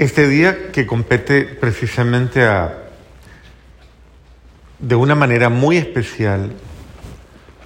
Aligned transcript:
Este 0.00 0.28
día 0.28 0.72
que 0.72 0.86
compete 0.86 1.44
precisamente 1.44 2.42
a, 2.42 2.84
de 4.78 4.94
una 4.94 5.14
manera 5.14 5.50
muy 5.50 5.76
especial 5.76 6.52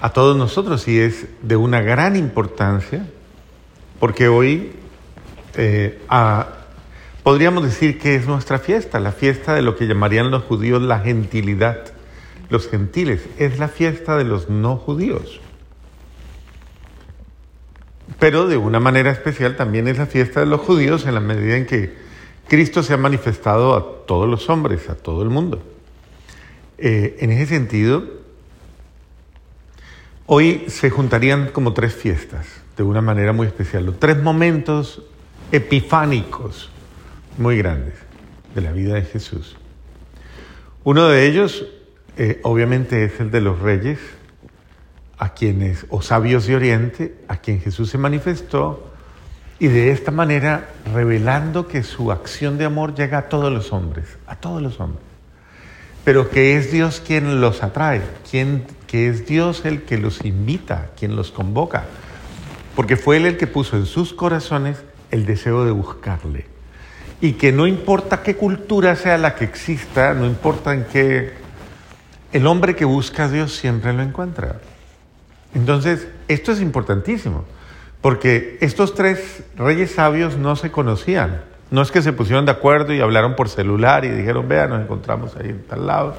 a 0.01 0.13
todos 0.13 0.37
nosotros 0.37 0.89
y 0.89 0.99
es 0.99 1.27
de 1.43 1.55
una 1.55 1.81
gran 1.81 2.17
importancia, 2.17 3.07
porque 4.01 4.27
hoy 4.27 4.73
eh, 5.55 6.03
podríamos 7.23 7.63
decir 7.63 8.01
que 8.01 8.17
es 8.17 8.27
nuestra 8.27 8.59
fiesta, 8.59 8.99
la 8.99 9.13
fiesta 9.13 9.55
de 9.55 9.63
lo 9.63 9.77
que 9.77 9.87
llamarían 9.87 10.33
los 10.33 10.43
judíos 10.43 10.83
la 10.83 10.99
gentilidad, 10.99 11.85
los 12.51 12.69
gentiles, 12.69 13.21
es 13.39 13.61
la 13.61 13.69
fiesta 13.69 14.17
de 14.17 14.25
los 14.25 14.51
no 14.51 14.77
judíos. 14.77 15.41
Pero 18.19 18.49
de 18.49 18.57
una 18.57 18.81
manera 18.81 19.13
especial 19.13 19.55
también 19.55 19.87
es 19.87 19.99
la 19.99 20.07
fiesta 20.07 20.41
de 20.41 20.47
los 20.47 20.63
judíos 20.63 21.07
en 21.07 21.15
la 21.15 21.21
medida 21.21 21.57
en 21.57 21.67
que 21.67 22.04
Cristo 22.49 22.83
se 22.83 22.95
ha 22.95 22.97
manifestado 22.97 23.75
a 23.75 24.07
todos 24.07 24.29
los 24.29 24.49
hombres, 24.51 24.89
a 24.89 24.95
todo 24.95 25.23
el 25.23 25.31
mundo. 25.31 25.63
Eh, 26.79 27.17
en 27.21 27.31
ese 27.31 27.47
sentido, 27.47 28.05
hoy 30.27 30.65
se 30.69 30.91
juntarían 30.91 31.49
como 31.49 31.73
tres 31.73 31.95
fiestas, 31.95 32.47
de 32.77 32.83
una 32.83 33.01
manera 33.01 33.33
muy 33.33 33.47
especial, 33.47 33.95
tres 33.99 34.23
momentos 34.23 35.03
epifánicos 35.53 36.71
muy 37.39 37.57
grandes 37.59 37.95
de 38.55 38.61
la 38.61 38.73
vida 38.73 38.95
de 38.95 39.03
Jesús. 39.03 39.57
Uno 40.83 41.09
de 41.09 41.27
ellos, 41.27 41.67
eh, 42.17 42.41
obviamente, 42.43 43.05
es 43.05 43.19
el 43.21 43.31
de 43.31 43.41
los 43.41 43.61
reyes, 43.61 43.99
a 45.17 45.33
quienes, 45.33 45.87
o 45.89 46.03
sabios 46.03 46.47
de 46.47 46.57
Oriente, 46.57 47.15
a 47.29 47.39
quien 47.39 47.61
Jesús 47.61 47.89
se 47.91 47.99
manifestó, 47.99 48.91
y 49.65 49.69
de 49.69 49.93
esta 49.93 50.11
manera 50.11 50.69
revelando 50.93 51.69
que 51.69 51.83
su 51.83 52.13
acción 52.13 52.59
de 52.59 52.67
amor 52.67 52.95
llega 52.95 53.17
a 53.17 53.29
todos 53.31 53.51
los 53.51 53.73
hombres, 53.73 54.05
a 54.27 54.37
todos 54.37 54.61
los 54.61 54.79
hombres. 54.79 55.03
Pero 56.05 56.29
que 56.29 56.59
es 56.59 56.71
Dios 56.71 57.01
quien 57.01 57.41
los 57.41 57.63
atrae, 57.63 58.03
quien, 58.31 58.67
que 58.87 59.09
es 59.09 59.27
Dios 59.27 59.65
el 59.65 59.85
que 59.85 59.97
los 59.97 60.23
invita, 60.23 60.91
quien 60.99 61.17
los 61.17 61.31
convoca, 61.31 61.87
porque 62.77 62.97
fue 62.99 63.17
Él 63.17 63.25
el 63.25 63.39
que 63.39 63.47
puso 63.47 63.79
en 63.79 63.87
sus 63.87 64.13
corazones 64.13 64.85
el 65.11 65.25
deseo 65.25 65.65
de 65.65 65.71
buscarle. 65.71 66.45
Y 67.23 67.33
que 67.33 67.51
no 67.51 67.67
importa 67.67 68.23
qué 68.23 68.37
cultura 68.37 68.97
sea 68.97 69.17
la 69.17 69.35
que 69.35 69.47
exista, 69.47 70.13
no 70.13 70.27
importa 70.27 70.75
en 70.75 70.85
qué, 70.93 71.33
el 72.35 72.47
hombre 72.47 72.77
que 72.77 72.85
busca 72.85 73.25
a 73.25 73.29
Dios 73.31 73.57
siempre 73.57 73.95
lo 73.95 74.03
encuentra. 74.03 74.61
Entonces, 75.55 76.07
esto 76.29 76.53
es 76.53 76.61
importantísimo. 76.61 77.47
Porque 78.05 78.59
estos 78.61 78.95
tres 78.95 79.45
reyes 79.57 79.93
sabios 79.93 80.37
no 80.37 80.57
se 80.57 80.71
conocían. 80.71 81.41
No 81.71 81.81
es 81.81 81.91
que 81.91 82.03
se 82.03 82.13
pusieron 82.13 82.45
de 82.45 82.53
acuerdo 82.53 82.93
y 82.93 83.01
hablaron 83.01 83.35
por 83.35 83.49
celular 83.49 84.05
y 84.05 84.11
dijeron, 84.11 84.47
vea, 84.47 84.67
nos 84.67 84.83
encontramos 84.83 85.35
ahí 85.37 85.49
en 85.49 85.63
tal 85.63 85.87
lado 85.87 86.15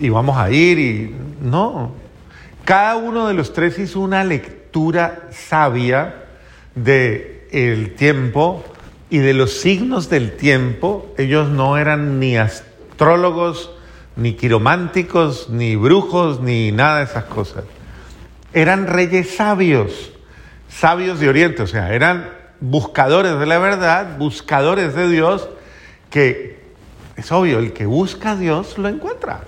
y 0.00 0.08
vamos 0.08 0.36
a 0.36 0.50
ir 0.50 0.80
y 0.80 1.14
no. 1.40 1.92
Cada 2.64 2.96
uno 2.96 3.28
de 3.28 3.34
los 3.34 3.52
tres 3.52 3.78
hizo 3.78 4.00
una 4.00 4.24
lectura 4.24 5.28
sabia 5.30 6.24
del 6.74 7.42
el 7.52 7.94
tiempo 7.94 8.64
y 9.08 9.18
de 9.18 9.34
los 9.34 9.52
signos 9.52 10.10
del 10.10 10.32
tiempo. 10.32 11.14
Ellos 11.16 11.48
no 11.48 11.78
eran 11.78 12.18
ni 12.18 12.36
astrólogos, 12.36 13.70
ni 14.16 14.32
quirománticos, 14.32 15.48
ni 15.48 15.76
brujos, 15.76 16.40
ni 16.40 16.72
nada 16.72 16.98
de 16.98 17.04
esas 17.04 17.26
cosas. 17.26 17.62
Eran 18.52 18.88
reyes 18.88 19.36
sabios 19.36 20.17
sabios 20.68 21.20
de 21.20 21.28
Oriente, 21.28 21.62
o 21.62 21.66
sea, 21.66 21.94
eran 21.94 22.30
buscadores 22.60 23.38
de 23.38 23.46
la 23.46 23.58
verdad, 23.58 24.18
buscadores 24.18 24.94
de 24.94 25.08
Dios, 25.08 25.48
que 26.10 26.58
es 27.16 27.32
obvio, 27.32 27.58
el 27.58 27.72
que 27.72 27.86
busca 27.86 28.32
a 28.32 28.36
Dios 28.36 28.78
lo 28.78 28.88
encuentra. 28.88 29.42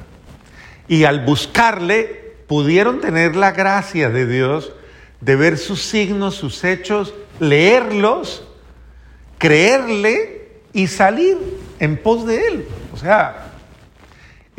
Y 0.89 1.05
al 1.05 1.25
buscarle, 1.25 2.21
pudieron 2.51 3.01
tener 3.01 3.37
la 3.37 3.53
gracia 3.53 4.11
de 4.11 4.27
Dios 4.27 4.73
de 5.21 5.37
ver 5.37 5.57
sus 5.57 5.83
signos, 5.83 6.35
sus 6.35 6.65
hechos, 6.65 7.15
leerlos, 7.39 8.43
creerle 9.39 10.49
y 10.73 10.89
salir 10.89 11.39
en 11.79 11.97
pos 11.97 12.27
de 12.27 12.49
Él. 12.49 12.69
O 12.93 12.97
sea, 12.97 13.50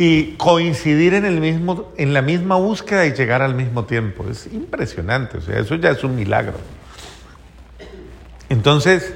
y 0.04 0.34
coincidir 0.38 1.14
en, 1.14 1.26
el 1.26 1.40
mismo, 1.40 1.92
en 1.96 2.12
la 2.12 2.24
misma 2.24 2.56
búsqueda 2.56 3.06
y 3.06 3.14
llegar 3.14 3.44
al 3.44 3.54
mismo 3.54 3.86
tiempo. 3.86 4.26
Es 4.28 4.48
impresionante, 4.52 5.38
o 5.38 5.42
sea, 5.42 5.60
eso 5.60 5.76
ya 5.76 5.92
es 5.92 6.04
un 6.04 6.16
milagro. 6.16 6.56
Entonces, 8.50 9.14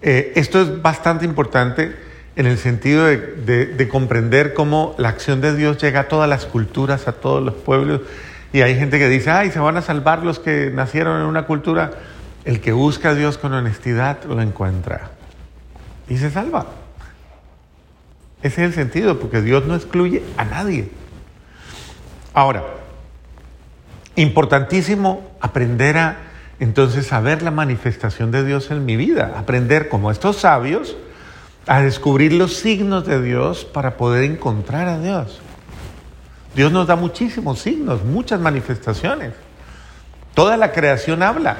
eh, 0.00 0.32
esto 0.36 0.62
es 0.62 0.80
bastante 0.80 1.26
importante 1.26 1.94
en 2.34 2.46
el 2.46 2.56
sentido 2.56 3.04
de, 3.04 3.18
de, 3.66 3.88
comprender 3.88 4.54
cómo 4.54 4.94
la 4.96 5.10
acción 5.10 5.42
de 5.42 5.54
Dios 5.54 5.76
llega 5.82 6.00
a 6.00 6.08
todas 6.08 6.30
las 6.30 6.46
culturas, 6.46 7.08
a 7.08 7.12
todos 7.12 7.44
los 7.44 7.54
pueblos. 7.54 8.00
Y 8.54 8.62
hay 8.62 8.74
gente 8.74 8.98
que 8.98 9.10
dice, 9.10 9.30
ay, 9.30 9.50
se 9.50 9.58
van 9.58 9.76
a 9.76 9.82
salvar 9.82 10.22
los 10.22 10.38
que 10.38 10.70
nacieron 10.72 11.20
en 11.20 11.26
una 11.26 11.42
cultura. 11.42 11.90
El 12.46 12.62
que 12.62 12.72
busca 12.72 13.10
a 13.10 13.14
Dios 13.14 13.36
con 13.36 13.52
honestidad 13.52 14.24
lo 14.24 14.40
encuentra 14.40 15.10
y 16.08 16.16
se 16.16 16.30
salva. 16.30 16.85
Ese 18.42 18.62
es 18.62 18.68
el 18.68 18.74
sentido, 18.74 19.18
porque 19.18 19.40
Dios 19.40 19.66
no 19.66 19.74
excluye 19.74 20.22
a 20.36 20.44
nadie. 20.44 20.90
Ahora, 22.34 22.64
importantísimo 24.14 25.30
aprender 25.40 25.98
a 25.98 26.16
entonces 26.58 27.12
a 27.12 27.20
ver 27.20 27.42
la 27.42 27.50
manifestación 27.50 28.30
de 28.30 28.44
Dios 28.44 28.70
en 28.70 28.84
mi 28.86 28.96
vida, 28.96 29.34
aprender 29.36 29.88
como 29.88 30.10
estos 30.10 30.36
sabios 30.36 30.96
a 31.66 31.80
descubrir 31.80 32.32
los 32.32 32.54
signos 32.54 33.06
de 33.06 33.20
Dios 33.20 33.64
para 33.64 33.96
poder 33.96 34.24
encontrar 34.24 34.88
a 34.88 34.98
Dios. 34.98 35.40
Dios 36.54 36.72
nos 36.72 36.86
da 36.86 36.96
muchísimos 36.96 37.58
signos, 37.58 38.04
muchas 38.04 38.40
manifestaciones. 38.40 39.32
Toda 40.32 40.56
la 40.56 40.72
creación 40.72 41.22
habla, 41.22 41.58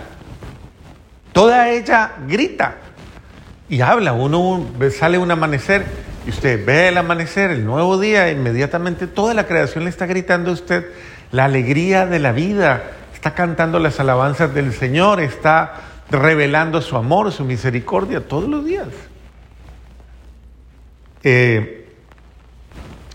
toda 1.33 1.71
ella 1.71 2.13
grita 2.27 2.77
y 3.69 3.81
habla. 3.81 4.13
Uno 4.15 4.67
sale 4.97 5.19
un 5.19 5.31
amanecer 5.31 5.85
y 6.27 6.31
usted 6.31 6.67
ve 6.67 6.89
el 6.89 6.99
amanecer, 6.99 7.53
el 7.53 7.65
nuevo 7.65 8.01
día, 8.01 8.31
inmediatamente 8.33 9.07
toda 9.07 9.33
la 9.33 9.47
creación 9.47 9.85
le 9.85 9.91
está 9.91 10.07
gritando 10.07 10.51
a 10.51 10.55
usted 10.55 10.91
la 11.31 11.45
alegría 11.45 12.05
de 12.07 12.19
la 12.19 12.33
vida, 12.33 12.83
está 13.15 13.35
cantando 13.35 13.79
las 13.79 14.01
alabanzas 14.01 14.53
del 14.53 14.73
Señor, 14.73 15.21
está 15.21 15.75
revelando 16.11 16.83
su 16.83 16.97
amor, 16.97 17.31
su 17.31 17.45
misericordia 17.45 18.27
todos 18.27 18.49
los 18.49 18.65
días. 18.65 18.89
Eh, 21.23 21.89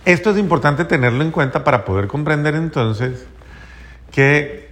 esto 0.06 0.32
es 0.32 0.38
importante 0.38 0.86
tenerlo 0.86 1.24
en 1.24 1.32
cuenta 1.32 1.66
para 1.66 1.84
poder 1.84 2.08
comprender 2.08 2.56
entonces 2.56 3.26
que, 4.12 4.70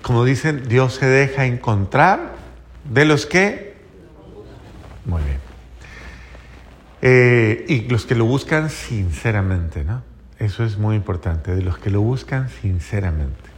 como 0.00 0.24
dicen, 0.24 0.68
Dios 0.68 0.94
se 0.94 1.06
deja 1.06 1.44
encontrar 1.46 2.34
de 2.84 3.04
los 3.04 3.26
que... 3.26 3.74
Muy 5.04 5.22
bien. 5.22 5.53
Eh, 7.06 7.66
y 7.68 7.82
los 7.82 8.06
que 8.06 8.14
lo 8.14 8.24
buscan 8.24 8.70
sinceramente, 8.70 9.84
¿no? 9.84 10.02
Eso 10.38 10.64
es 10.64 10.78
muy 10.78 10.96
importante, 10.96 11.54
de 11.54 11.60
los 11.60 11.76
que 11.76 11.90
lo 11.90 12.00
buscan 12.00 12.48
sinceramente. 12.48 13.50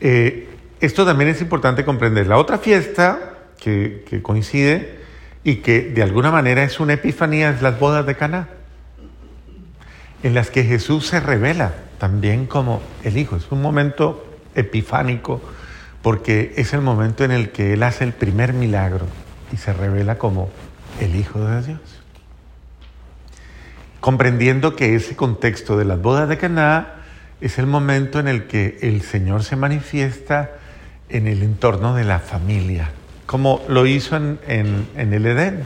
Eh, 0.00 0.48
esto 0.80 1.04
también 1.04 1.28
es 1.28 1.42
importante 1.42 1.84
comprender. 1.84 2.26
La 2.26 2.38
otra 2.38 2.56
fiesta 2.56 3.34
que, 3.60 4.06
que, 4.08 4.22
coincide 4.22 5.00
y 5.44 5.56
que 5.56 5.82
de 5.82 6.02
alguna 6.02 6.30
manera 6.30 6.62
es 6.62 6.80
una 6.80 6.94
epifanía 6.94 7.50
es 7.50 7.60
las 7.60 7.78
bodas 7.78 8.06
de 8.06 8.14
Caná, 8.14 8.48
en 10.22 10.32
las 10.32 10.48
que 10.48 10.64
Jesús 10.64 11.06
se 11.06 11.20
revela 11.20 11.74
también 11.98 12.46
como 12.46 12.80
el 13.02 13.18
Hijo. 13.18 13.36
Es 13.36 13.52
un 13.52 13.60
momento 13.60 14.26
epifánico 14.54 15.42
porque 16.00 16.54
es 16.56 16.72
el 16.72 16.80
momento 16.80 17.22
en 17.22 17.32
el 17.32 17.50
que 17.50 17.74
Él 17.74 17.82
hace 17.82 18.02
el 18.02 18.14
primer 18.14 18.54
milagro 18.54 19.04
y 19.52 19.58
se 19.58 19.74
revela 19.74 20.16
como 20.16 20.48
el 21.02 21.16
Hijo 21.16 21.44
de 21.44 21.60
Dios 21.60 22.03
comprendiendo 24.04 24.76
que 24.76 24.96
ese 24.96 25.16
contexto 25.16 25.78
de 25.78 25.86
las 25.86 25.98
bodas 25.98 26.28
de 26.28 26.36
Caná 26.36 26.88
es 27.40 27.58
el 27.58 27.66
momento 27.66 28.20
en 28.20 28.28
el 28.28 28.46
que 28.46 28.76
el 28.82 29.00
Señor 29.00 29.44
se 29.44 29.56
manifiesta 29.56 30.50
en 31.08 31.26
el 31.26 31.42
entorno 31.42 31.94
de 31.94 32.04
la 32.04 32.18
familia, 32.18 32.90
como 33.24 33.62
lo 33.66 33.86
hizo 33.86 34.14
en, 34.16 34.38
el 34.94 35.24
Edén. 35.24 35.62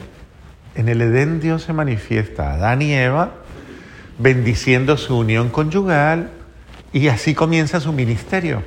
En 0.76 0.88
el 0.88 1.02
Edén 1.02 1.40
Dios 1.40 1.64
se 1.64 1.72
manifiesta 1.72 2.52
a 2.52 2.54
Adán 2.54 2.80
y 2.80 2.92
Eva, 2.92 3.32
bendiciendo 4.20 4.96
su 4.96 5.18
unión 5.18 5.48
conyugal, 5.48 6.30
y 6.92 7.08
así 7.08 7.34
comienza 7.34 7.80
su 7.80 7.92
ministerio. 7.92 8.62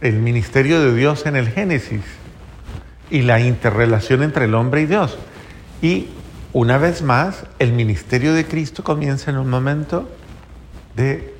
El 0.00 0.14
ministerio 0.14 0.80
de 0.80 0.94
Dios 0.94 1.26
en 1.26 1.36
el 1.36 1.50
Génesis 1.50 2.04
y 3.10 3.20
la 3.20 3.38
interrelación 3.38 4.22
entre 4.22 4.46
el 4.46 4.54
hombre 4.54 4.80
y 4.80 4.86
Dios. 4.86 5.18
Y 5.82 6.08
una 6.52 6.78
vez 6.78 7.02
más, 7.02 7.44
el 7.58 7.72
ministerio 7.72 8.32
de 8.32 8.46
Cristo 8.46 8.82
comienza 8.82 9.30
en 9.30 9.38
un 9.38 9.50
momento 9.50 10.08
de 10.96 11.34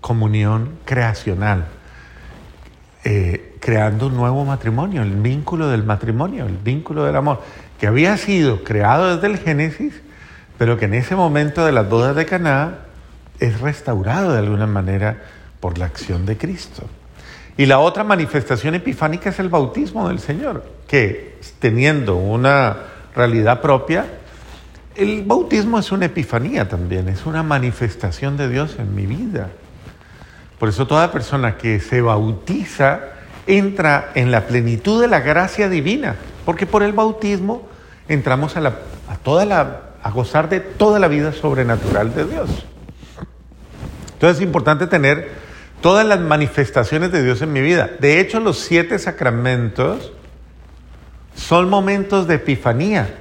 comunión 0.00 0.78
creacional. 0.84 1.66
eh, 3.06 3.54
creando 3.60 4.06
un 4.06 4.16
nuevo 4.16 4.44
matrimonio, 4.44 5.02
el 5.02 5.12
vínculo 5.12 5.68
del 5.68 5.84
matrimonio, 5.84 6.46
el 6.46 6.56
vínculo 6.56 7.04
del 7.04 7.16
amor, 7.16 7.40
que 7.78 7.86
había 7.86 8.16
sido 8.16 8.64
creado 8.64 9.14
desde 9.14 9.26
el 9.26 9.38
Génesis, 9.38 9.94
pero 10.58 10.78
que 10.78 10.84
en 10.84 10.94
ese 10.94 11.16
momento 11.16 11.64
de 11.64 11.72
las 11.72 11.88
bodas 11.88 12.16
de 12.16 12.26
Caná 12.26 12.80
es 13.40 13.60
restaurado 13.60 14.32
de 14.32 14.38
alguna 14.38 14.66
manera 14.66 15.22
por 15.60 15.78
la 15.78 15.86
acción 15.86 16.26
de 16.26 16.36
Cristo. 16.36 16.84
Y 17.56 17.66
la 17.66 17.78
otra 17.78 18.04
manifestación 18.04 18.74
epifánica 18.74 19.30
es 19.30 19.38
el 19.38 19.48
bautismo 19.48 20.08
del 20.08 20.18
Señor, 20.18 20.64
que 20.86 21.38
teniendo 21.58 22.16
una 22.16 22.76
realidad 23.14 23.60
propia, 23.60 24.06
el 24.96 25.22
bautismo 25.24 25.78
es 25.78 25.90
una 25.92 26.06
epifanía 26.06 26.68
también, 26.68 27.08
es 27.08 27.26
una 27.26 27.42
manifestación 27.42 28.36
de 28.36 28.48
Dios 28.48 28.76
en 28.78 28.94
mi 28.94 29.06
vida. 29.06 29.50
Por 30.58 30.68
eso 30.68 30.86
toda 30.86 31.10
persona 31.10 31.56
que 31.56 31.80
se 31.80 32.00
bautiza 32.00 33.00
entra 33.46 34.12
en 34.14 34.30
la 34.30 34.46
plenitud 34.46 35.00
de 35.00 35.08
la 35.08 35.20
gracia 35.20 35.68
divina, 35.68 36.16
porque 36.44 36.66
por 36.66 36.82
el 36.82 36.92
bautismo 36.92 37.68
entramos 38.08 38.56
a, 38.56 38.60
la, 38.60 38.78
a, 39.08 39.16
toda 39.16 39.44
la, 39.44 39.80
a 40.02 40.10
gozar 40.10 40.48
de 40.48 40.60
toda 40.60 40.98
la 40.98 41.08
vida 41.08 41.32
sobrenatural 41.32 42.14
de 42.14 42.24
Dios. 42.26 42.50
Entonces 44.14 44.38
es 44.38 44.42
importante 44.42 44.86
tener 44.86 45.32
todas 45.80 46.06
las 46.06 46.20
manifestaciones 46.20 47.12
de 47.12 47.22
Dios 47.22 47.42
en 47.42 47.52
mi 47.52 47.60
vida. 47.60 47.90
De 47.98 48.20
hecho, 48.20 48.40
los 48.40 48.58
siete 48.58 48.98
sacramentos 48.98 50.12
son 51.34 51.68
momentos 51.68 52.26
de 52.26 52.36
epifanía. 52.36 53.18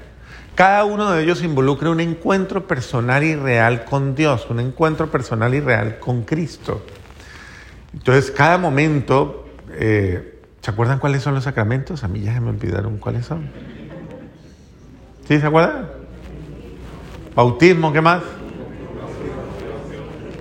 Cada 0.55 0.85
uno 0.85 1.11
de 1.11 1.23
ellos 1.23 1.43
involucra 1.43 1.89
un 1.89 1.99
encuentro 1.99 2.67
personal 2.67 3.23
y 3.23 3.35
real 3.35 3.85
con 3.85 4.13
Dios, 4.13 4.47
un 4.49 4.59
encuentro 4.59 5.09
personal 5.09 5.53
y 5.55 5.59
real 5.59 5.97
con 5.99 6.23
Cristo. 6.23 6.85
Entonces, 7.91 8.29
cada 8.29 8.59
momento, 8.59 9.47
eh, 9.71 10.39
¿se 10.61 10.69
acuerdan 10.69 10.99
cuáles 10.99 11.23
son 11.23 11.33
los 11.33 11.43
sacramentos? 11.45 12.03
A 12.03 12.07
mí 12.07 12.21
ya 12.21 12.33
se 12.33 12.39
me 12.39 12.51
olvidaron 12.51 12.97
cuáles 12.97 13.25
son. 13.25 13.49
¿Sí 15.27 15.39
se 15.39 15.47
acuerdan? 15.47 15.89
Bautismo, 17.35 17.91
¿qué 17.91 18.01
más? 18.01 18.21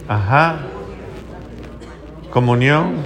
Ajá. 0.08 0.58
Comunión. 2.30 2.96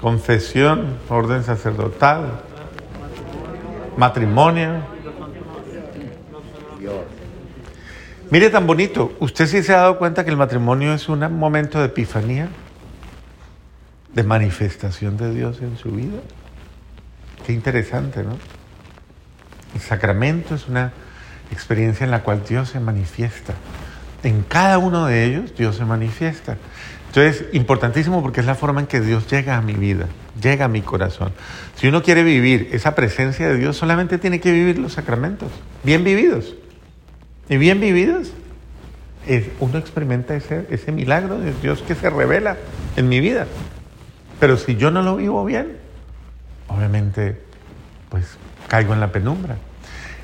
Confesión, 0.00 0.96
orden 1.08 1.44
sacerdotal 1.44 2.47
matrimonio. 3.98 4.80
Mire 8.30 8.50
tan 8.50 8.66
bonito, 8.66 9.12
¿usted 9.18 9.46
sí 9.46 9.62
se 9.62 9.74
ha 9.74 9.78
dado 9.78 9.98
cuenta 9.98 10.22
que 10.24 10.30
el 10.30 10.36
matrimonio 10.36 10.94
es 10.94 11.08
un 11.08 11.20
momento 11.36 11.80
de 11.80 11.86
epifanía? 11.86 12.48
De 14.14 14.22
manifestación 14.22 15.16
de 15.16 15.34
Dios 15.34 15.60
en 15.62 15.76
su 15.76 15.90
vida. 15.90 16.18
Qué 17.44 17.52
interesante, 17.52 18.22
¿no? 18.22 18.38
El 19.74 19.80
sacramento 19.80 20.54
es 20.54 20.68
una 20.68 20.92
experiencia 21.50 22.04
en 22.04 22.12
la 22.12 22.22
cual 22.22 22.42
Dios 22.48 22.68
se 22.68 22.78
manifiesta. 22.78 23.54
En 24.22 24.42
cada 24.42 24.78
uno 24.78 25.06
de 25.06 25.24
ellos 25.24 25.56
Dios 25.56 25.76
se 25.76 25.84
manifiesta. 25.84 26.56
Entonces, 27.08 27.46
importantísimo 27.52 28.22
porque 28.22 28.40
es 28.40 28.46
la 28.46 28.54
forma 28.54 28.80
en 28.80 28.86
que 28.86 29.00
Dios 29.00 29.26
llega 29.30 29.56
a 29.56 29.62
mi 29.62 29.74
vida, 29.74 30.06
llega 30.40 30.66
a 30.66 30.68
mi 30.68 30.82
corazón. 30.82 31.32
Si 31.76 31.88
uno 31.88 32.02
quiere 32.02 32.22
vivir 32.22 32.68
esa 32.72 32.94
presencia 32.94 33.48
de 33.48 33.56
Dios, 33.56 33.76
solamente 33.76 34.18
tiene 34.18 34.40
que 34.40 34.52
vivir 34.52 34.78
los 34.78 34.92
sacramentos, 34.92 35.50
bien 35.82 36.04
vividos. 36.04 36.54
Y 37.48 37.56
bien 37.56 37.80
vividos, 37.80 38.32
uno 39.60 39.78
experimenta 39.78 40.36
ese, 40.36 40.66
ese 40.70 40.92
milagro 40.92 41.38
de 41.38 41.54
Dios 41.62 41.82
que 41.82 41.94
se 41.94 42.10
revela 42.10 42.56
en 42.96 43.08
mi 43.08 43.20
vida. 43.20 43.46
Pero 44.38 44.56
si 44.56 44.76
yo 44.76 44.90
no 44.90 45.02
lo 45.02 45.16
vivo 45.16 45.44
bien, 45.44 45.78
obviamente, 46.68 47.40
pues 48.10 48.24
caigo 48.68 48.92
en 48.92 49.00
la 49.00 49.12
penumbra. 49.12 49.56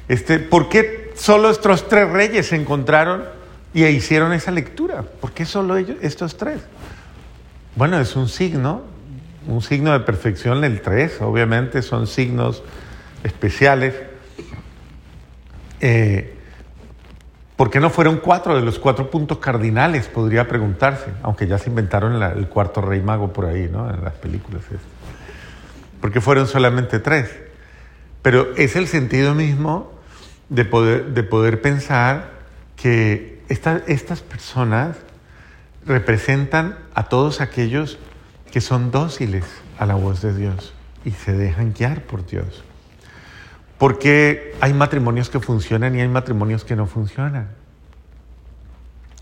Este, 0.08 0.38
¿Por 0.38 0.68
qué 0.68 1.12
solo 1.14 1.50
estos 1.50 1.88
tres 1.88 2.10
reyes 2.10 2.48
se 2.48 2.56
encontraron 2.56 3.24
y 3.74 3.84
hicieron 3.84 4.32
esa 4.32 4.52
lectura. 4.52 5.02
¿Por 5.02 5.32
qué 5.32 5.44
solo 5.44 5.76
ellos, 5.76 5.96
estos 6.00 6.36
tres? 6.36 6.62
Bueno, 7.74 7.98
es 7.98 8.14
un 8.14 8.28
signo, 8.28 8.82
un 9.48 9.60
signo 9.60 9.92
de 9.92 10.00
perfección 10.00 10.62
el 10.62 10.80
tres, 10.80 11.20
obviamente 11.20 11.82
son 11.82 12.06
signos 12.06 12.62
especiales. 13.24 13.94
Eh, 15.80 16.30
¿Por 17.56 17.70
qué 17.70 17.80
no 17.80 17.90
fueron 17.90 18.18
cuatro 18.18 18.54
de 18.54 18.62
los 18.62 18.78
cuatro 18.78 19.10
puntos 19.10 19.38
cardinales? 19.38 20.06
Podría 20.06 20.46
preguntarse, 20.46 21.06
aunque 21.22 21.48
ya 21.48 21.58
se 21.58 21.68
inventaron 21.68 22.22
el 22.22 22.48
cuarto 22.48 22.80
rey 22.80 23.00
mago 23.00 23.32
por 23.32 23.46
ahí, 23.46 23.68
¿no? 23.70 23.90
En 23.90 24.04
las 24.04 24.14
películas. 24.14 24.62
¿Por 26.00 26.12
qué 26.12 26.20
fueron 26.20 26.46
solamente 26.46 27.00
tres? 27.00 27.28
Pero 28.22 28.54
es 28.56 28.76
el 28.76 28.86
sentido 28.86 29.34
mismo 29.34 29.92
de 30.48 30.64
poder, 30.64 31.06
de 31.06 31.22
poder 31.24 31.60
pensar 31.60 32.30
que 32.76 33.33
estas 33.48 34.20
personas 34.22 34.96
representan 35.86 36.78
a 36.94 37.04
todos 37.04 37.40
aquellos 37.40 37.98
que 38.50 38.60
son 38.60 38.90
dóciles 38.90 39.44
a 39.78 39.86
la 39.86 39.94
voz 39.94 40.22
de 40.22 40.34
Dios 40.34 40.72
y 41.04 41.10
se 41.10 41.32
dejan 41.32 41.74
guiar 41.74 42.02
por 42.02 42.26
Dios. 42.26 42.64
Porque 43.78 44.54
hay 44.60 44.72
matrimonios 44.72 45.28
que 45.28 45.40
funcionan 45.40 45.94
y 45.96 46.00
hay 46.00 46.08
matrimonios 46.08 46.64
que 46.64 46.76
no 46.76 46.86
funcionan. 46.86 47.48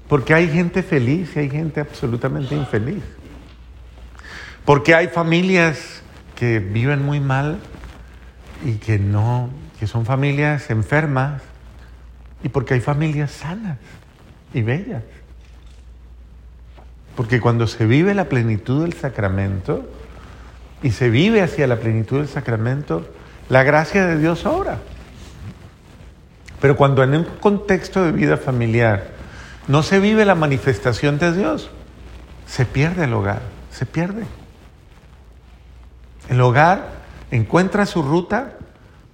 Porque 0.08 0.34
hay 0.34 0.48
gente 0.48 0.82
feliz 0.82 1.34
y 1.34 1.40
hay 1.40 1.50
gente 1.50 1.80
absolutamente 1.80 2.54
infeliz. 2.54 3.02
Porque 4.64 4.94
hay 4.94 5.08
familias 5.08 6.02
que 6.36 6.58
viven 6.60 7.02
muy 7.02 7.19
mal 7.19 7.58
y 8.64 8.74
que 8.74 8.98
no, 8.98 9.48
que 9.80 9.86
son 9.86 10.04
familias 10.04 10.70
enfermas. 10.70 11.42
Y 12.44 12.50
porque 12.50 12.74
hay 12.74 12.80
familias 12.80 13.30
sanas 13.30 13.78
y 14.54 14.62
bellas. 14.62 15.02
Porque 17.16 17.40
cuando 17.40 17.66
se 17.66 17.87
vive 17.87 18.14
la 18.14 18.25
plenitud 18.25 18.82
del 18.82 18.94
sacramento 18.94 19.88
y 20.82 20.93
se 20.93 21.10
vive 21.10 21.43
hacia 21.43 21.66
la 21.66 21.76
plenitud 21.76 22.19
del 22.19 22.28
sacramento, 22.28 23.06
la 23.49 23.62
gracia 23.62 24.06
de 24.06 24.19
Dios 24.19 24.46
obra. 24.46 24.78
Pero 26.60 26.76
cuando 26.76 27.02
en 27.02 27.14
un 27.14 27.25
contexto 27.25 28.04
de 28.04 28.12
vida 28.12 28.37
familiar 28.37 29.08
no 29.69 29.82
se 29.82 30.00
vive 30.00 30.25
la 30.25 30.34
manifestación 30.34 31.19
de 31.19 31.32
Dios, 31.32 31.70
se 32.46 32.64
pierde 32.64 33.05
el 33.05 33.12
hogar, 33.12 33.43
se 33.70 33.87
pierde. 33.87 34.25
El 36.28 36.40
hogar 36.40 36.88
encuentra 37.31 37.84
su 37.87 38.02
ruta 38.02 38.55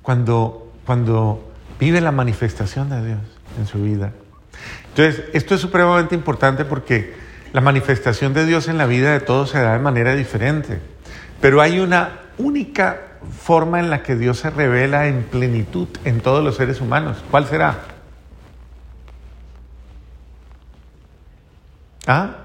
cuando, 0.02 0.72
cuando 0.86 1.50
vive 1.80 2.00
la 2.00 2.12
manifestación 2.12 2.90
de 2.90 3.06
Dios 3.06 3.20
en 3.58 3.66
su 3.66 3.82
vida. 3.82 4.12
Entonces, 4.98 5.26
esto 5.32 5.54
es 5.54 5.60
supremamente 5.60 6.16
importante 6.16 6.64
porque 6.64 7.14
la 7.52 7.60
manifestación 7.60 8.34
de 8.34 8.44
Dios 8.44 8.66
en 8.66 8.78
la 8.78 8.86
vida 8.86 9.12
de 9.12 9.20
todos 9.20 9.50
se 9.50 9.60
da 9.60 9.74
de 9.74 9.78
manera 9.78 10.16
diferente. 10.16 10.80
Pero 11.40 11.60
hay 11.60 11.78
una 11.78 12.22
única 12.36 13.02
forma 13.40 13.78
en 13.78 13.90
la 13.90 14.02
que 14.02 14.16
Dios 14.16 14.40
se 14.40 14.50
revela 14.50 15.06
en 15.06 15.22
plenitud 15.22 15.86
en 16.04 16.20
todos 16.20 16.42
los 16.42 16.56
seres 16.56 16.80
humanos. 16.80 17.22
¿Cuál 17.30 17.46
será? 17.46 17.78
¿Ah? 22.08 22.38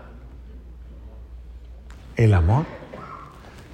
El 2.16 2.36
amor. 2.36 2.66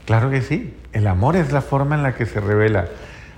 Claro 0.05 0.29
que 0.29 0.41
sí. 0.41 0.73
El 0.93 1.07
amor 1.07 1.35
es 1.35 1.51
la 1.51 1.61
forma 1.61 1.95
en 1.95 2.03
la 2.03 2.15
que 2.15 2.25
se 2.25 2.39
revela 2.39 2.87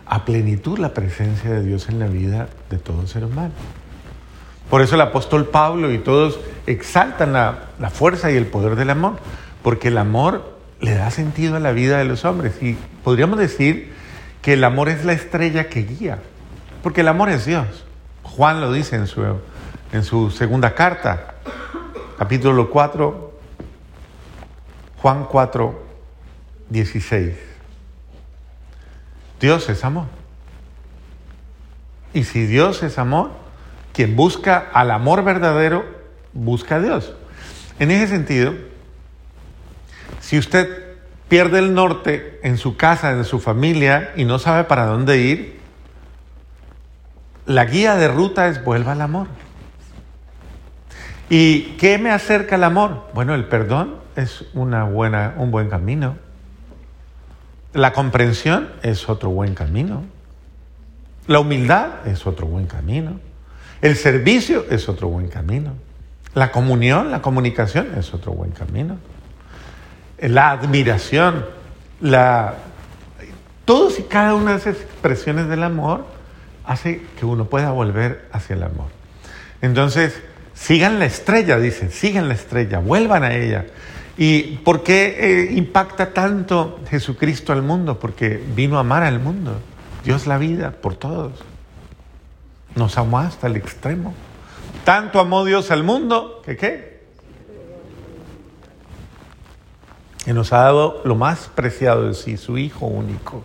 a 0.05 0.23
plenitud 0.23 0.77
la 0.77 0.93
presencia 0.93 1.49
de 1.49 1.63
Dios 1.63 1.89
en 1.89 1.97
la 1.97 2.05
vida 2.05 2.47
de 2.69 2.77
todo 2.77 3.07
ser 3.07 3.25
humano. 3.25 3.53
Por 4.71 4.81
eso 4.81 4.95
el 4.95 5.01
apóstol 5.01 5.47
Pablo 5.47 5.91
y 5.91 5.97
todos 5.97 6.39
exaltan 6.65 7.33
la, 7.33 7.89
fuerza 7.91 8.31
y 8.31 8.37
el 8.37 8.47
poder 8.47 8.77
del 8.77 8.89
amor, 8.89 9.17
porque 9.63 9.89
el 9.89 9.97
amor 9.97 10.57
le 10.79 10.95
da 10.95 11.11
sentido 11.11 11.57
a 11.57 11.59
la 11.59 11.73
vida 11.73 11.97
de 11.97 12.05
los 12.05 12.23
hombres. 12.23 12.53
Y 12.63 12.77
podríamos 13.03 13.37
decir 13.37 13.93
que 14.41 14.53
el 14.53 14.63
amor 14.63 14.87
es 14.87 15.03
la 15.03 15.11
estrella 15.11 15.67
que 15.67 15.83
guía, 15.83 16.19
porque 16.83 17.01
el 17.01 17.09
amor 17.09 17.27
es 17.27 17.45
Dios. 17.45 17.83
Juan 18.23 18.61
lo 18.61 18.71
dice 18.71 18.95
en 18.95 19.07
su, 19.07 19.21
en 19.91 20.05
su 20.05 20.31
segunda 20.31 20.73
carta, 20.73 21.33
capítulo 22.17 22.69
4, 22.69 23.39
Juan 25.01 25.25
4, 25.25 25.83
16. 26.69 27.33
Dios 29.41 29.67
es 29.67 29.83
amor. 29.83 30.05
Y 32.13 32.23
si 32.23 32.45
Dios 32.45 32.83
es 32.83 32.97
amor, 32.97 33.40
quien 34.01 34.15
busca 34.15 34.71
al 34.73 34.89
amor 34.89 35.23
verdadero, 35.23 35.85
busca 36.33 36.77
a 36.77 36.79
Dios. 36.79 37.13
En 37.77 37.91
ese 37.91 38.07
sentido, 38.07 38.55
si 40.19 40.39
usted 40.39 40.95
pierde 41.29 41.59
el 41.59 41.75
norte 41.75 42.39
en 42.41 42.57
su 42.57 42.77
casa, 42.77 43.11
en 43.11 43.23
su 43.25 43.39
familia 43.39 44.11
y 44.15 44.25
no 44.25 44.39
sabe 44.39 44.63
para 44.63 44.87
dónde 44.87 45.19
ir, 45.19 45.59
la 47.45 47.65
guía 47.65 47.95
de 47.95 48.07
ruta 48.07 48.47
es 48.47 48.63
vuelva 48.63 48.93
al 48.93 49.01
amor. 49.01 49.27
¿Y 51.29 51.75
qué 51.77 51.99
me 51.99 52.09
acerca 52.09 52.55
al 52.55 52.63
amor? 52.63 53.07
Bueno, 53.13 53.35
el 53.35 53.45
perdón 53.45 53.97
es 54.15 54.45
una 54.55 54.83
buena, 54.83 55.35
un 55.37 55.51
buen 55.51 55.69
camino. 55.69 56.15
La 57.73 57.93
comprensión 57.93 58.67
es 58.81 59.07
otro 59.09 59.29
buen 59.29 59.53
camino. 59.53 60.01
La 61.27 61.39
humildad 61.39 62.07
es 62.07 62.25
otro 62.25 62.47
buen 62.47 62.65
camino. 62.65 63.19
El 63.81 63.95
servicio 63.95 64.65
es 64.69 64.87
otro 64.87 65.07
buen 65.07 65.27
camino. 65.27 65.73
La 66.33 66.51
comunión, 66.51 67.11
la 67.11 67.21
comunicación 67.21 67.89
es 67.97 68.13
otro 68.13 68.31
buen 68.33 68.51
camino. 68.51 68.97
La 70.19 70.51
admiración, 70.51 71.45
la... 71.99 72.55
Todos 73.65 73.99
y 73.99 74.03
cada 74.03 74.35
una 74.35 74.51
de 74.51 74.57
esas 74.57 74.77
expresiones 74.77 75.47
del 75.47 75.63
amor 75.63 76.05
hace 76.65 77.01
que 77.19 77.25
uno 77.25 77.45
pueda 77.45 77.71
volver 77.71 78.27
hacia 78.31 78.55
el 78.55 78.63
amor. 78.63 78.87
Entonces, 79.61 80.21
sigan 80.53 80.99
la 80.99 81.05
estrella, 81.05 81.59
dicen, 81.59 81.91
sigan 81.91 82.27
la 82.27 82.35
estrella, 82.35 82.79
vuelvan 82.79 83.23
a 83.23 83.33
ella. 83.33 83.65
¿Y 84.17 84.57
por 84.57 84.83
qué 84.83 85.17
eh, 85.19 85.53
impacta 85.53 86.13
tanto 86.13 86.79
Jesucristo 86.89 87.53
al 87.53 87.63
mundo? 87.63 87.99
Porque 87.99 88.41
vino 88.55 88.77
a 88.77 88.81
amar 88.81 89.03
al 89.03 89.19
mundo. 89.19 89.59
Dios 90.03 90.27
la 90.27 90.37
vida 90.37 90.71
por 90.71 90.95
todos. 90.95 91.33
Nos 92.75 92.97
amó 92.97 93.19
hasta 93.19 93.47
el 93.47 93.55
extremo. 93.55 94.13
Tanto 94.85 95.19
amó 95.19 95.45
Dios 95.45 95.71
al 95.71 95.83
mundo 95.83 96.41
que 96.45 96.57
qué? 96.57 97.01
Que 100.25 100.33
nos 100.33 100.53
ha 100.53 100.59
dado 100.59 101.01
lo 101.03 101.15
más 101.15 101.49
preciado 101.53 102.07
de 102.07 102.13
sí, 102.13 102.37
su 102.37 102.57
Hijo 102.57 102.85
único. 102.85 103.43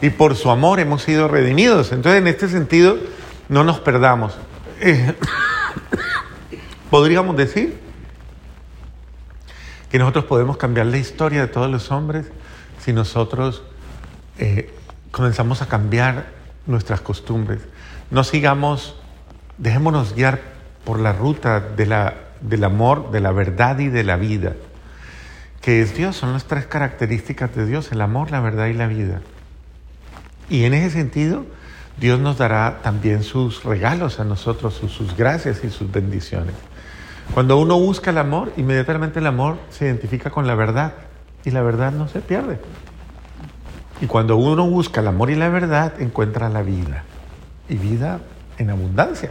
Y 0.00 0.10
por 0.10 0.36
su 0.36 0.50
amor 0.50 0.80
hemos 0.80 1.02
sido 1.02 1.28
redimidos. 1.28 1.92
Entonces, 1.92 2.20
en 2.20 2.28
este 2.28 2.48
sentido, 2.48 2.96
no 3.48 3.64
nos 3.64 3.80
perdamos. 3.80 4.34
Eh, 4.80 5.14
podríamos 6.90 7.36
decir 7.36 7.78
que 9.90 9.98
nosotros 9.98 10.24
podemos 10.24 10.56
cambiar 10.56 10.86
la 10.86 10.98
historia 10.98 11.40
de 11.40 11.48
todos 11.48 11.70
los 11.70 11.90
hombres 11.90 12.26
si 12.84 12.92
nosotros 12.92 13.62
eh, 14.38 14.72
comenzamos 15.10 15.62
a 15.62 15.66
cambiar 15.66 16.35
nuestras 16.66 17.00
costumbres. 17.00 17.60
No 18.10 18.24
sigamos, 18.24 18.96
dejémonos 19.58 20.14
guiar 20.14 20.40
por 20.84 21.00
la 21.00 21.12
ruta 21.12 21.60
del 21.60 22.64
amor, 22.64 23.10
de 23.10 23.20
la 23.20 23.32
verdad 23.32 23.78
y 23.78 23.88
de 23.88 24.04
la 24.04 24.16
vida, 24.16 24.54
que 25.60 25.82
es 25.82 25.96
Dios, 25.96 26.16
son 26.16 26.32
las 26.32 26.44
tres 26.44 26.66
características 26.66 27.54
de 27.56 27.66
Dios, 27.66 27.90
el 27.90 28.00
amor, 28.00 28.30
la 28.30 28.40
verdad 28.40 28.66
y 28.66 28.72
la 28.72 28.86
vida. 28.86 29.20
Y 30.48 30.64
en 30.64 30.74
ese 30.74 30.90
sentido, 30.90 31.44
Dios 31.98 32.20
nos 32.20 32.38
dará 32.38 32.80
también 32.82 33.22
sus 33.24 33.64
regalos 33.64 34.20
a 34.20 34.24
nosotros, 34.24 34.74
sus 34.74 35.16
gracias 35.16 35.64
y 35.64 35.70
sus 35.70 35.90
bendiciones. 35.90 36.54
Cuando 37.34 37.58
uno 37.58 37.78
busca 37.78 38.10
el 38.10 38.18
amor, 38.18 38.52
inmediatamente 38.56 39.18
el 39.18 39.26
amor 39.26 39.58
se 39.70 39.86
identifica 39.86 40.30
con 40.30 40.46
la 40.46 40.54
verdad 40.54 40.92
y 41.44 41.50
la 41.50 41.62
verdad 41.62 41.90
no 41.92 42.06
se 42.06 42.20
pierde. 42.20 42.58
Y 44.00 44.06
cuando 44.06 44.36
uno 44.36 44.66
busca 44.66 45.00
el 45.00 45.08
amor 45.08 45.30
y 45.30 45.36
la 45.36 45.48
verdad, 45.48 46.00
encuentra 46.00 46.48
la 46.48 46.62
vida. 46.62 47.04
Y 47.68 47.76
vida 47.76 48.20
en 48.58 48.70
abundancia. 48.70 49.30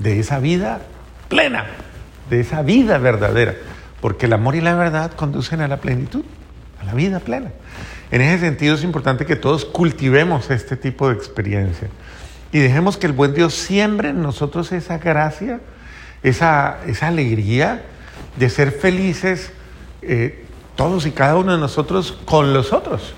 De 0.00 0.18
esa 0.18 0.38
vida 0.38 0.80
plena, 1.28 1.66
de 2.30 2.40
esa 2.40 2.62
vida 2.62 2.98
verdadera. 2.98 3.54
Porque 4.00 4.26
el 4.26 4.32
amor 4.32 4.54
y 4.54 4.60
la 4.60 4.74
verdad 4.74 5.12
conducen 5.12 5.60
a 5.60 5.68
la 5.68 5.78
plenitud, 5.78 6.24
a 6.80 6.84
la 6.84 6.94
vida 6.94 7.20
plena. 7.20 7.50
En 8.10 8.20
ese 8.20 8.40
sentido 8.40 8.74
es 8.74 8.84
importante 8.84 9.26
que 9.26 9.36
todos 9.36 9.64
cultivemos 9.64 10.50
este 10.50 10.76
tipo 10.76 11.08
de 11.08 11.14
experiencia. 11.14 11.88
Y 12.52 12.58
dejemos 12.58 12.96
que 12.96 13.06
el 13.06 13.12
buen 13.12 13.34
Dios 13.34 13.54
siembre 13.54 14.10
en 14.10 14.22
nosotros 14.22 14.72
esa 14.72 14.98
gracia, 14.98 15.60
esa, 16.22 16.78
esa 16.86 17.08
alegría 17.08 17.82
de 18.36 18.48
ser 18.48 18.72
felices 18.72 19.52
eh, 20.02 20.44
todos 20.76 21.06
y 21.06 21.10
cada 21.10 21.36
uno 21.36 21.52
de 21.52 21.58
nosotros 21.58 22.16
con 22.24 22.52
los 22.52 22.72
otros. 22.72 23.14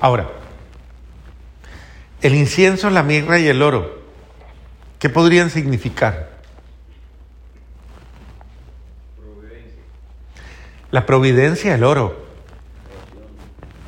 Ahora, 0.00 0.28
el 2.22 2.34
incienso, 2.34 2.90
la 2.90 3.02
mirra 3.02 3.38
y 3.38 3.46
el 3.46 3.62
oro, 3.62 4.02
¿qué 4.98 5.08
podrían 5.08 5.50
significar? 5.50 6.36
La 10.90 11.06
providencia 11.06 11.72
del 11.72 11.84
oro, 11.84 12.26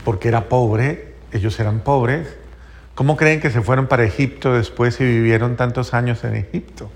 porque 0.04 0.28
era 0.28 0.48
pobre, 0.48 1.14
ellos 1.32 1.58
eran 1.60 1.80
pobres. 1.80 2.28
¿Cómo 2.94 3.16
creen 3.16 3.40
que 3.40 3.50
se 3.50 3.62
fueron 3.62 3.86
para 3.86 4.04
Egipto 4.04 4.54
después 4.54 5.00
y 5.00 5.04
vivieron 5.04 5.56
tantos 5.56 5.94
años 5.94 6.24
en 6.24 6.34
Egipto? 6.34 6.90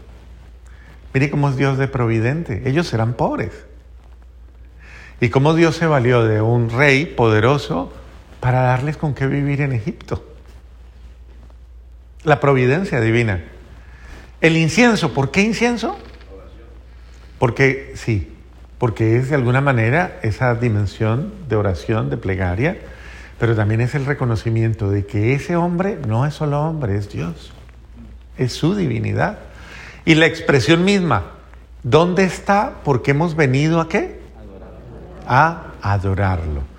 Mire 1.15 1.31
cómo 1.31 1.49
es 1.49 1.57
Dios 1.57 1.79
de 1.79 1.89
providente. 1.89 2.63
Ellos 2.67 2.93
eran 2.93 3.15
pobres. 3.15 3.53
Y 5.21 5.29
cómo 5.29 5.55
Dios 5.55 5.77
se 5.77 5.87
valió 5.87 6.25
de 6.25 6.41
un 6.41 6.71
rey 6.71 7.07
poderoso 7.07 7.93
para 8.43 8.63
darles 8.63 8.97
con 8.97 9.15
qué 9.15 9.29
vivir 9.29 9.61
en 9.61 9.71
Egipto. 9.71 10.25
La 12.25 12.41
providencia 12.41 13.01
divina. 13.01 13.41
El 14.41 14.57
incienso, 14.57 15.15
¿por 15.15 15.31
qué 15.31 15.43
incienso? 15.43 15.97
Porque 17.39 17.93
sí, 17.95 18.33
porque 18.79 19.17
es 19.17 19.29
de 19.29 19.37
alguna 19.37 19.61
manera 19.61 20.19
esa 20.25 20.57
dimensión 20.57 21.33
de 21.49 21.55
oración, 21.55 22.11
de 22.11 22.17
plegaria, 22.17 22.79
pero 23.39 23.55
también 23.55 23.81
es 23.81 23.95
el 23.95 24.07
reconocimiento 24.07 24.91
de 24.91 25.07
que 25.07 25.35
ese 25.35 25.55
hombre 25.55 25.97
no 26.09 26.27
es 26.27 26.35
solo 26.35 26.63
hombre, 26.63 26.97
es 26.97 27.11
Dios, 27.11 27.53
es 28.39 28.53
su 28.53 28.75
divinidad. 28.75 29.39
Y 30.05 30.17
la 30.17 30.27
expresión 30.27 30.85
misma, 30.85 31.27
¿dónde 31.85 32.25
está? 32.25 32.81
Porque 32.83 33.13
hemos 33.13 33.37
venido 33.37 33.81
a 33.81 33.89
qué? 33.89 34.19
A 35.29 35.75
adorarlo. 35.81 36.72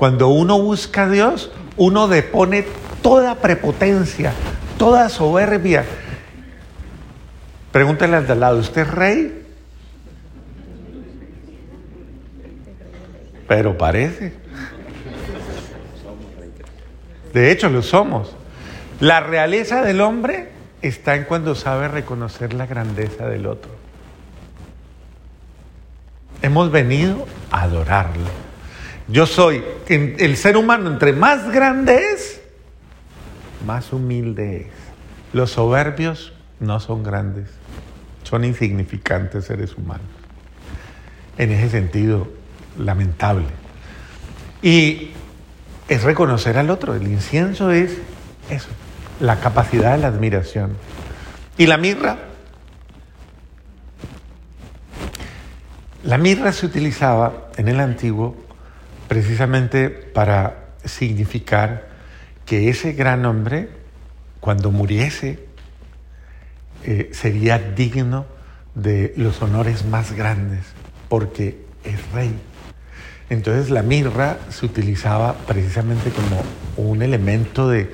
Cuando 0.00 0.30
uno 0.30 0.58
busca 0.58 1.02
a 1.02 1.08
Dios, 1.10 1.50
uno 1.76 2.08
depone 2.08 2.64
toda 3.02 3.34
prepotencia, 3.34 4.32
toda 4.78 5.10
soberbia. 5.10 5.84
Pregúntale 7.70 8.16
al 8.16 8.26
de 8.26 8.32
al 8.32 8.40
lado, 8.40 8.58
¿usted 8.60 8.80
es 8.80 8.88
rey? 8.88 9.46
Pero 13.46 13.76
parece. 13.76 14.32
De 17.34 17.52
hecho, 17.52 17.68
lo 17.68 17.82
somos. 17.82 18.34
La 19.00 19.20
realeza 19.20 19.82
del 19.82 20.00
hombre 20.00 20.48
está 20.80 21.14
en 21.14 21.24
cuando 21.24 21.54
sabe 21.54 21.88
reconocer 21.88 22.54
la 22.54 22.64
grandeza 22.64 23.28
del 23.28 23.46
otro. 23.46 23.70
Hemos 26.40 26.70
venido 26.70 27.26
a 27.50 27.64
adorarlo. 27.64 28.49
Yo 29.10 29.26
soy 29.26 29.64
el 29.88 30.36
ser 30.36 30.56
humano 30.56 30.88
entre 30.88 31.12
más 31.12 31.50
grande 31.50 32.12
es, 32.14 32.40
más 33.66 33.92
humilde 33.92 34.62
es. 34.62 34.66
Los 35.32 35.52
soberbios 35.52 36.32
no 36.60 36.78
son 36.78 37.02
grandes, 37.02 37.48
son 38.22 38.44
insignificantes 38.44 39.46
seres 39.46 39.76
humanos. 39.76 40.06
En 41.38 41.50
ese 41.50 41.70
sentido, 41.70 42.28
lamentable. 42.78 43.46
Y 44.62 45.10
es 45.88 46.02
reconocer 46.04 46.58
al 46.58 46.70
otro. 46.70 46.94
El 46.94 47.08
incienso 47.08 47.72
es 47.72 47.98
eso, 48.48 48.68
la 49.18 49.40
capacidad 49.40 49.92
de 49.92 49.98
la 49.98 50.08
admiración. 50.08 50.76
Y 51.58 51.66
la 51.66 51.78
mirra. 51.78 52.18
La 56.04 56.16
mirra 56.16 56.52
se 56.52 56.66
utilizaba 56.66 57.50
en 57.56 57.68
el 57.68 57.80
antiguo 57.80 58.49
precisamente 59.10 59.90
para 59.90 60.68
significar 60.84 61.88
que 62.46 62.70
ese 62.70 62.92
gran 62.92 63.26
hombre, 63.26 63.68
cuando 64.38 64.70
muriese, 64.70 65.40
eh, 66.84 67.10
sería 67.12 67.58
digno 67.58 68.24
de 68.76 69.12
los 69.16 69.42
honores 69.42 69.84
más 69.84 70.12
grandes, 70.12 70.60
porque 71.08 71.60
es 71.82 72.12
rey. 72.12 72.32
Entonces 73.30 73.70
la 73.70 73.82
mirra 73.82 74.38
se 74.48 74.64
utilizaba 74.64 75.34
precisamente 75.38 76.10
como 76.10 76.44
un 76.76 77.02
elemento 77.02 77.68
de, 77.68 77.90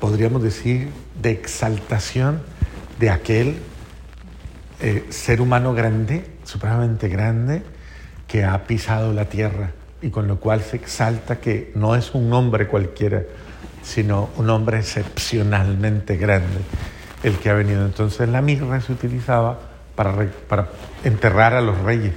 podríamos 0.00 0.42
decir, 0.42 0.88
de 1.22 1.30
exaltación 1.30 2.42
de 2.98 3.10
aquel 3.10 3.58
eh, 4.80 5.06
ser 5.10 5.40
humano 5.40 5.72
grande, 5.72 6.24
supremamente 6.42 7.06
grande, 7.06 7.62
que 8.26 8.44
ha 8.44 8.64
pisado 8.64 9.12
la 9.12 9.26
tierra 9.26 9.70
y 10.00 10.10
con 10.10 10.28
lo 10.28 10.38
cual 10.38 10.62
se 10.62 10.76
exalta 10.76 11.40
que 11.40 11.72
no 11.74 11.96
es 11.96 12.14
un 12.14 12.32
hombre 12.32 12.66
cualquiera, 12.68 13.22
sino 13.82 14.30
un 14.36 14.50
hombre 14.50 14.78
excepcionalmente 14.78 16.16
grande 16.16 16.60
el 17.22 17.36
que 17.38 17.50
ha 17.50 17.54
venido. 17.54 17.84
Entonces 17.84 18.28
la 18.28 18.42
mirra 18.42 18.80
se 18.80 18.92
utilizaba 18.92 19.58
para, 19.96 20.68
enterrar 21.02 21.54
a 21.54 21.60
los 21.60 21.78
reyes 21.78 22.14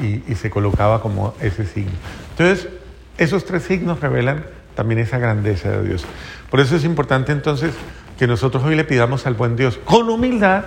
y, 0.00 0.22
y, 0.30 0.34
se 0.34 0.50
colocaba 0.50 1.00
como 1.00 1.34
ese 1.40 1.64
signo. 1.64 1.92
Entonces, 2.30 2.68
esos 3.16 3.44
tres 3.44 3.62
signos 3.62 4.00
revelan 4.00 4.44
también 4.74 5.00
esa 5.00 5.18
grandeza 5.18 5.70
de 5.70 5.88
Dios. 5.88 6.04
Por 6.50 6.60
eso 6.60 6.76
es 6.76 6.84
importante 6.84 7.32
entonces 7.32 7.72
que 8.18 8.26
nosotros 8.26 8.62
hoy 8.64 8.74
le 8.74 8.84
pidamos 8.84 9.26
al 9.26 9.34
buen 9.34 9.56
Dios 9.56 9.78
con 9.84 10.10
humildad, 10.10 10.64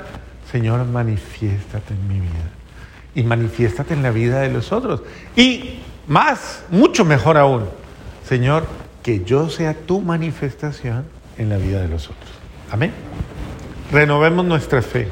Señor, 0.51 0.85
manifiéstate 0.85 1.93
en 1.93 2.07
mi 2.07 2.19
vida 2.19 2.64
y 3.15 3.23
manifiéstate 3.23 3.93
en 3.93 4.03
la 4.03 4.11
vida 4.11 4.41
de 4.41 4.51
los 4.51 4.71
otros. 4.71 5.01
Y 5.35 5.79
más, 6.07 6.63
mucho 6.69 7.05
mejor 7.05 7.37
aún, 7.37 7.63
Señor, 8.27 8.65
que 9.01 9.23
yo 9.23 9.49
sea 9.49 9.73
tu 9.73 10.01
manifestación 10.01 11.05
en 11.37 11.49
la 11.49 11.57
vida 11.57 11.81
de 11.81 11.87
los 11.87 12.09
otros. 12.09 12.29
Amén. 12.71 12.91
Renovemos 13.91 14.45
nuestra 14.45 14.81
fe. 14.81 15.07